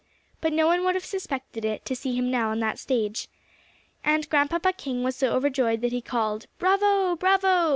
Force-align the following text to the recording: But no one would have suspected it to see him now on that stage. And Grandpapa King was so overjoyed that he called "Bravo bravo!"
But 0.41 0.51
no 0.51 0.65
one 0.65 0.83
would 0.83 0.95
have 0.95 1.05
suspected 1.05 1.63
it 1.63 1.85
to 1.85 1.95
see 1.95 2.15
him 2.15 2.31
now 2.31 2.49
on 2.49 2.59
that 2.59 2.79
stage. 2.79 3.29
And 4.03 4.27
Grandpapa 4.31 4.73
King 4.73 5.03
was 5.03 5.15
so 5.15 5.31
overjoyed 5.35 5.81
that 5.81 5.91
he 5.91 6.01
called 6.01 6.47
"Bravo 6.57 7.15
bravo!" 7.15 7.69